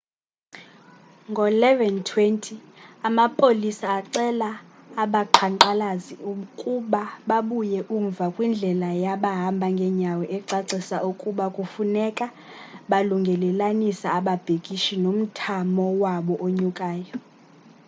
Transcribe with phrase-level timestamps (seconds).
[1.31, 4.49] ngo-11:20,amapolisa acela
[5.03, 12.25] abaqhankqalazi ukuba babuye umva kwindlela yabahamba ngenyawo ecacisa ukuba kufuneka
[12.89, 17.15] balungelelanisa ababhikishi nomthamo wabo onyukayo